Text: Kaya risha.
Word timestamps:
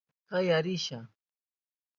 Kaya 0.29 0.57
risha. 0.65 1.01